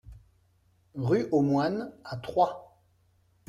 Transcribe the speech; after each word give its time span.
Rue 0.95 1.27
Aux 1.31 1.43
Moines 1.43 1.93
à 2.05 2.17
Troyes 2.17 2.75